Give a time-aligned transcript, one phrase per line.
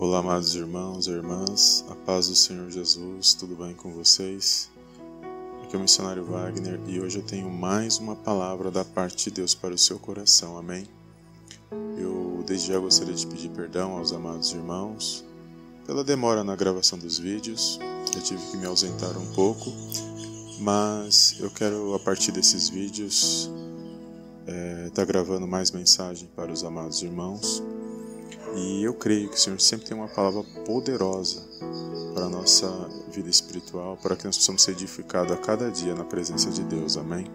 [0.00, 4.70] Olá, amados irmãos e irmãs, a paz do Senhor Jesus, tudo bem com vocês?
[5.62, 9.32] Aqui é o missionário Wagner e hoje eu tenho mais uma palavra da parte de
[9.32, 10.88] Deus para o seu coração, amém?
[11.98, 15.22] Eu desde já gostaria de pedir perdão aos amados irmãos
[15.84, 17.78] pela demora na gravação dos vídeos,
[18.16, 19.70] eu tive que me ausentar um pouco,
[20.60, 23.50] mas eu quero a partir desses vídeos
[24.46, 27.62] estar é, tá gravando mais mensagem para os amados irmãos
[28.54, 31.42] e eu creio que o Senhor sempre tem uma palavra poderosa
[32.14, 32.68] para a nossa
[33.10, 36.96] vida espiritual, para que nós possamos ser edificados a cada dia na presença de Deus.
[36.96, 37.26] Amém?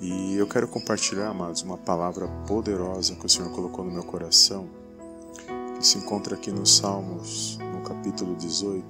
[0.00, 4.68] E eu quero compartilhar, amados, uma palavra poderosa que o Senhor colocou no meu coração,
[5.76, 8.84] que se encontra aqui nos Salmos, no capítulo 18,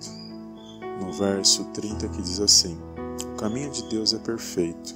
[1.01, 2.79] no verso 30, que diz assim:
[3.33, 4.95] O caminho de Deus é perfeito,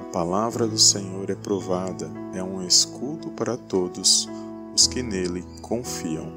[0.00, 4.28] a palavra do Senhor é provada, é um escudo para todos
[4.74, 6.32] os que nele confiam.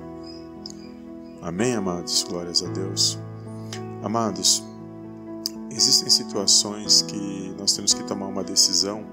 [1.41, 2.23] Amém, amados?
[2.23, 3.20] Glórias a Deus.
[4.03, 4.63] Amados,
[5.71, 9.04] existem situações que nós temos que tomar uma decisão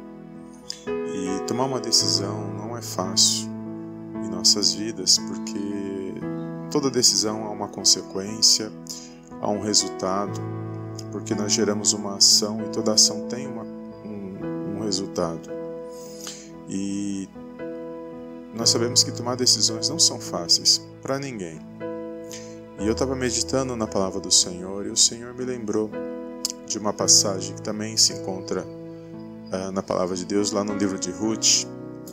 [0.87, 3.49] e tomar uma decisão não é fácil
[4.25, 5.59] em nossas vidas porque
[6.71, 8.73] toda decisão há uma consequência,
[9.41, 10.41] há um resultado,
[11.11, 15.51] porque nós geramos uma ação e toda ação tem uma, um, um resultado.
[16.69, 17.29] E
[18.55, 21.59] nós sabemos que tomar decisões não são fáceis para ninguém.
[22.79, 25.91] E eu estava meditando na palavra do Senhor e o Senhor me lembrou
[26.67, 30.99] de uma passagem que também se encontra uh, na palavra de Deus, lá no livro
[30.99, 31.67] de Ruth,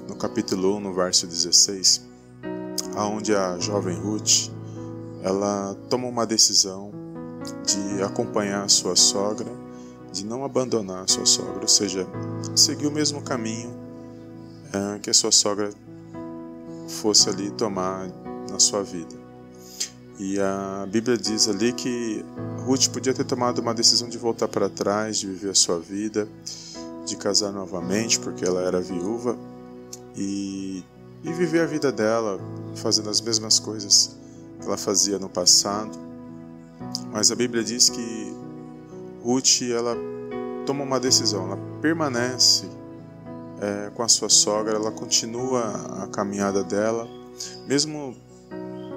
[0.07, 2.07] no capítulo 1, no verso 16,
[2.95, 4.51] aonde a jovem Ruth
[5.23, 6.91] ela toma uma decisão
[7.65, 9.51] de acompanhar a sua sogra,
[10.11, 12.07] de não abandonar a sua sogra, ou seja,
[12.55, 15.71] seguir o mesmo caminho uh, que a sua sogra
[16.89, 18.07] fosse ali tomar
[18.49, 19.15] na sua vida.
[20.19, 22.25] E a Bíblia diz ali que
[22.65, 26.27] Ruth podia ter tomado uma decisão de voltar para trás, de viver a sua vida,
[27.05, 29.37] de casar novamente, porque ela era viúva,
[30.17, 30.83] e,
[31.23, 32.37] e viver a vida dela,
[32.75, 34.17] fazendo as mesmas coisas
[34.59, 35.97] que ela fazia no passado.
[37.13, 38.35] Mas a Bíblia diz que
[39.23, 39.95] Ruth ela
[40.65, 42.67] toma uma decisão, ela permanece
[43.61, 47.07] é, com a sua sogra, ela continua a caminhada dela,
[47.67, 48.15] mesmo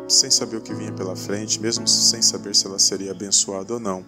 [0.09, 3.81] sem saber o que vinha pela frente, mesmo sem saber se ela seria abençoada ou
[3.81, 4.05] não.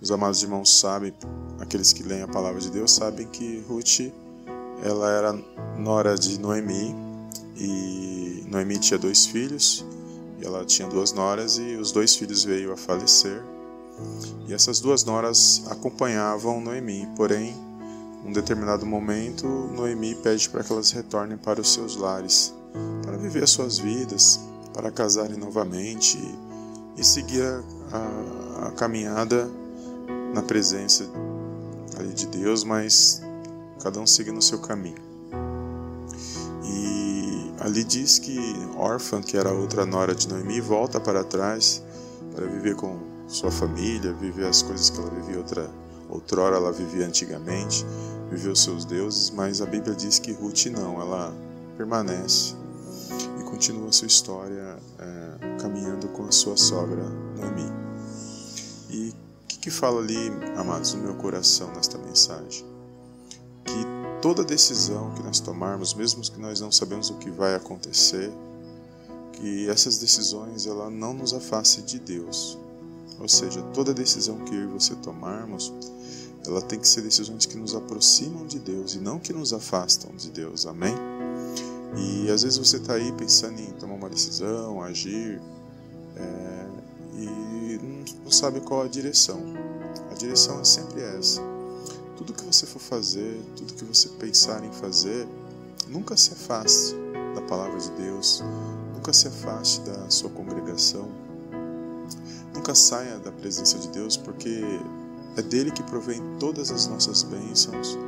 [0.00, 1.14] Os amados irmãos sabem,
[1.60, 4.12] aqueles que leem a palavra de Deus, sabem que Ruth
[4.82, 5.32] ela era
[5.78, 6.94] nora de Noemi
[7.56, 9.84] e Noemi tinha dois filhos
[10.40, 13.42] e ela tinha duas noras e os dois filhos veio a falecer.
[14.46, 17.54] E essas duas noras acompanhavam Noemi, porém
[18.24, 22.54] um determinado momento, Noemi pede para que elas retornem para os seus lares,
[23.04, 24.40] para viver as suas vidas,
[24.72, 26.18] para casarem novamente
[26.96, 27.62] e, seguir a,
[27.92, 29.48] a, a, caminhada
[30.32, 31.04] na presença
[32.14, 33.22] de Deus, mas
[33.82, 35.02] cada um seguindo o seu caminho.
[36.64, 38.38] E ali diz que
[38.76, 41.82] órfã, que era outra nora de Noemi, volta para trás
[42.34, 42.98] para viver com
[43.28, 45.70] sua família, viver as coisas que ela vivia outra
[46.08, 47.84] Outrora ela vivia antigamente,
[48.30, 51.34] viveu seus deuses, mas a Bíblia diz que Ruth não, ela
[51.76, 52.54] permanece
[53.40, 57.02] e continua sua história é, caminhando com a sua sogra
[57.36, 57.70] Noemi.
[58.90, 59.14] E o
[59.46, 62.64] que, que fala ali, amados, no meu coração nesta mensagem?
[63.64, 68.30] Que toda decisão que nós tomarmos, mesmo que nós não sabemos o que vai acontecer,
[69.32, 72.58] que essas decisões ela não nos afaste de Deus.
[73.18, 75.72] Ou seja, toda decisão que eu e você tomarmos,
[76.46, 80.14] ela tem que ser decisões que nos aproximam de Deus e não que nos afastam
[80.14, 80.66] de Deus.
[80.66, 80.94] Amém?
[81.96, 85.40] E às vezes você está aí pensando em tomar uma decisão, agir,
[86.16, 86.66] é,
[87.16, 89.40] e não sabe qual a direção.
[90.10, 91.40] A direção é sempre essa.
[92.16, 95.26] Tudo que você for fazer, tudo que você pensar em fazer,
[95.88, 96.94] nunca se afaste
[97.34, 98.42] da palavra de Deus,
[98.94, 101.08] nunca se afaste da sua congregação,
[102.54, 104.62] nunca saia da presença de Deus, porque
[105.36, 107.98] é dele que provém todas as nossas bênçãos.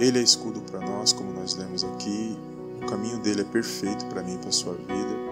[0.00, 2.36] Ele é escudo para nós, como nós lemos aqui.
[2.82, 5.24] O caminho dele é perfeito para mim e para sua vida.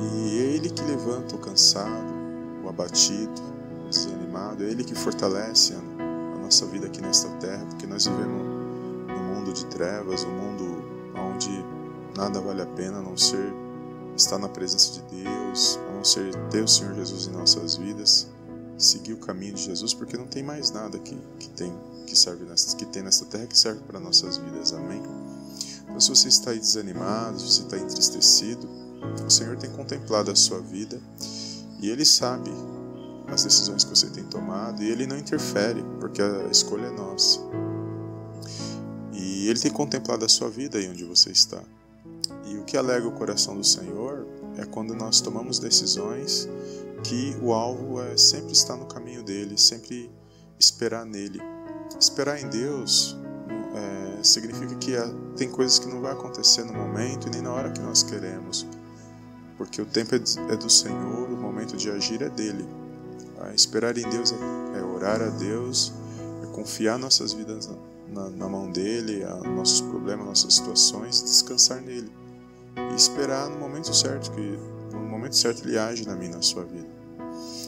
[0.00, 2.12] E é ele que levanta o cansado,
[2.62, 3.42] o abatido,
[3.86, 4.62] o desanimado.
[4.62, 8.42] É ele que fortalece a nossa vida aqui nesta terra, porque nós vivemos
[9.08, 10.84] num mundo de trevas, um mundo
[11.16, 11.64] onde
[12.16, 13.52] nada vale a pena a não ser
[14.16, 18.28] estar na presença de Deus, ser ter o Senhor Jesus em nossas vidas
[18.82, 21.72] seguir o caminho de Jesus, porque não tem mais nada que, que tem
[22.06, 24.72] que serve nessa, que tem nessa terra que serve para nossas vidas.
[24.72, 25.02] Amém.
[25.84, 28.68] Então, se você está aí desanimado, se você está entristecido,
[29.26, 31.00] O Senhor tem contemplado a sua vida
[31.80, 32.50] e Ele sabe
[33.28, 37.40] as decisões que você tem tomado e Ele não interfere, porque a escolha é nossa.
[39.12, 41.62] E Ele tem contemplado a sua vida aí onde você está.
[42.44, 46.48] E o que alega o coração do Senhor é quando nós tomamos decisões
[47.02, 50.10] que o alvo é sempre estar no caminho dele, sempre
[50.58, 51.40] esperar nele.
[51.98, 53.16] Esperar em Deus
[53.74, 54.92] é, significa que
[55.36, 58.66] tem coisas que não vai acontecer no momento e nem na hora que nós queremos,
[59.56, 62.66] porque o tempo é, é do Senhor, o momento de agir é dele.
[63.40, 65.92] É, esperar em Deus é, é, orar a Deus,
[66.42, 71.24] é confiar nossas vidas na, na, na mão dele, a nossos problemas, nossas situações, e
[71.24, 72.21] descansar nele
[72.76, 74.58] e esperar no momento certo que
[74.92, 76.88] no momento certo ele age na minha na sua vida.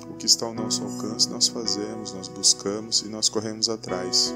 [0.09, 4.33] O que está ao nosso alcance nós fazemos, nós buscamos e nós corremos atrás.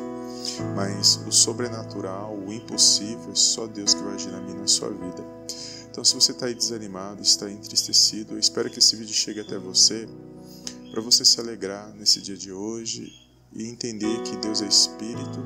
[0.75, 4.89] Mas o sobrenatural, o impossível, é só Deus que vai agir na minha na sua
[4.89, 5.25] vida.
[5.91, 9.59] Então, se você está aí desanimado, está entristecido, eu espero que esse vídeo chegue até
[9.59, 10.09] você
[10.93, 13.13] para você se alegrar nesse dia de hoje
[13.53, 15.41] e entender que Deus é Espírito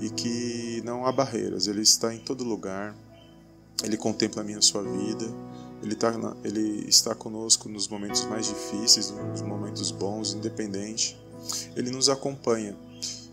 [0.00, 2.94] e que não há barreiras, Ele está em todo lugar,
[3.82, 5.26] Ele contempla a minha sua vida,
[5.82, 11.18] Ele, tá, Ele está conosco nos momentos mais difíceis, nos momentos bons, independente.
[11.76, 12.76] Ele nos acompanha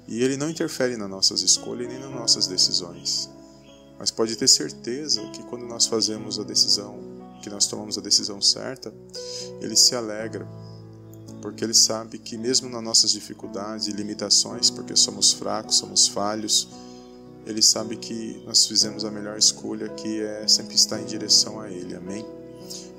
[0.07, 3.30] e Ele não interfere nas nossas escolhas nem nas nossas decisões.
[3.97, 7.00] Mas pode ter certeza que quando nós fazemos a decisão,
[7.42, 8.94] que nós tomamos a decisão certa,
[9.62, 10.47] Ele se alegra
[11.45, 16.68] porque Ele sabe que, mesmo nas nossas dificuldades e limitações, porque somos fracos, somos falhos,
[17.45, 21.69] Ele sabe que nós fizemos a melhor escolha, que é sempre estar em direção a
[21.69, 21.95] Ele.
[21.95, 22.25] Amém?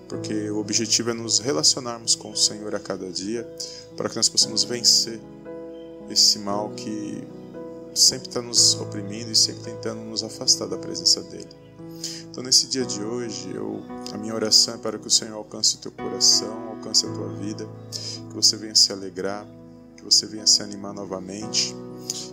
[0.08, 3.42] Porque o objetivo é nos relacionarmos com o Senhor a cada dia,
[3.96, 5.20] para que nós possamos vencer
[6.08, 7.26] esse mal que
[7.92, 11.48] sempre está nos oprimindo e sempre tentando nos afastar da presença dele.
[12.30, 13.82] Então, nesse dia de hoje, eu,
[14.12, 17.28] a minha oração é para que o Senhor alcance o teu coração, alcance a tua
[17.30, 17.66] vida,
[18.28, 19.44] que você venha se alegrar,
[19.96, 21.74] que você venha se animar novamente,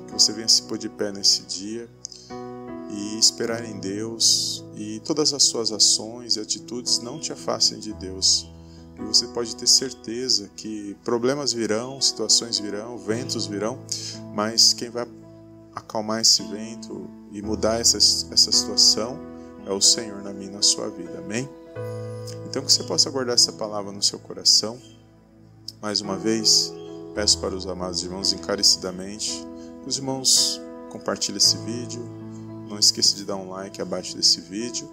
[0.05, 1.89] que você venha se pôr de pé nesse dia
[2.93, 7.93] e esperar em Deus e todas as suas ações e atitudes não te afastem de
[7.93, 8.47] Deus.
[8.97, 13.79] E você pode ter certeza que problemas virão, situações virão, ventos virão,
[14.33, 15.07] mas quem vai
[15.75, 19.19] acalmar esse vento e mudar essa, essa situação
[19.65, 21.17] é o Senhor na minha na sua vida.
[21.17, 21.49] Amém?
[22.47, 24.79] Então que você possa guardar essa palavra no seu coração.
[25.81, 26.71] Mais uma vez,
[27.15, 29.43] peço para os amados irmãos encarecidamente
[29.81, 30.61] que os irmãos
[30.91, 32.22] compartilhem esse vídeo.
[32.73, 34.89] Não esqueça de dar um like abaixo desse vídeo.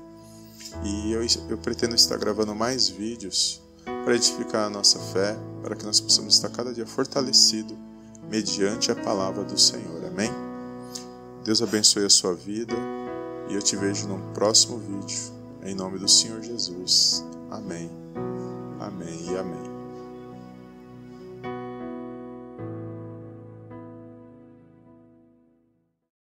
[0.85, 3.63] E eu, eu pretendo estar gravando mais vídeos
[4.05, 7.75] para edificar a nossa fé, para que nós possamos estar cada dia fortalecido
[8.29, 10.05] mediante a palavra do Senhor.
[10.05, 10.31] Amém?
[11.43, 12.75] Deus abençoe a sua vida
[13.49, 15.19] e eu te vejo no próximo vídeo.
[15.63, 17.25] Em nome do Senhor Jesus.
[17.51, 17.91] Amém.
[18.79, 19.70] Amém e amém.